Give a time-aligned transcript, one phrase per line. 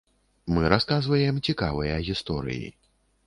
[0.53, 2.67] Мы расказваем цікавыя гісторыі.